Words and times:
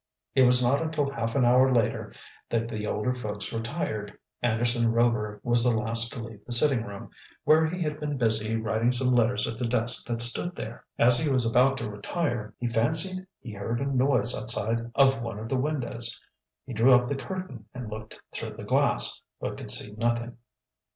It 0.33 0.41
was 0.41 0.63
not 0.63 0.81
until 0.81 1.11
half 1.11 1.35
an 1.35 1.45
hour 1.45 1.67
later 1.71 2.11
that 2.49 2.67
the 2.67 2.87
older 2.87 3.13
folks 3.13 3.53
retired. 3.53 4.11
Anderson 4.41 4.91
Rover 4.91 5.39
was 5.43 5.63
the 5.63 5.77
last 5.79 6.11
to 6.13 6.23
leave 6.23 6.43
the 6.43 6.53
sitting 6.53 6.83
room, 6.83 7.11
where 7.43 7.67
he 7.67 7.83
had 7.83 7.99
been 7.99 8.17
busy 8.17 8.55
writing 8.55 8.91
some 8.91 9.13
letters 9.13 9.47
at 9.47 9.59
the 9.59 9.67
desk 9.67 10.07
that 10.07 10.23
stood 10.23 10.55
there. 10.55 10.83
As 10.97 11.19
he 11.19 11.31
was 11.31 11.45
about 11.45 11.77
to 11.77 11.87
retire 11.91 12.55
he 12.57 12.67
fancied 12.67 13.27
he 13.41 13.53
heard 13.53 13.79
a 13.79 13.85
noise 13.85 14.35
outside 14.35 14.89
of 14.95 15.21
one 15.21 15.37
of 15.37 15.49
the 15.49 15.57
windows. 15.59 16.19
He 16.65 16.73
drew 16.73 16.95
up 16.95 17.07
the 17.07 17.13
curtain 17.15 17.65
and 17.71 17.91
looked 17.91 18.19
through 18.33 18.55
the 18.57 18.65
glass, 18.65 19.21
but 19.39 19.55
could 19.55 19.69
see 19.69 19.91
nothing. 19.99 20.35